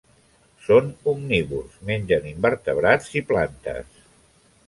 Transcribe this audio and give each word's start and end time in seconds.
Són 0.67 0.87
omnívors: 1.11 1.75
mengen 1.91 2.25
invertebrats 2.31 3.13
i 3.21 3.23
plantes. 3.33 4.03